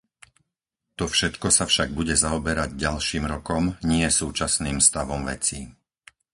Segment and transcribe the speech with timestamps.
[0.99, 5.61] To všetko sa však bude zaoberať ďalším rokom, nie súčasným stavom vecí.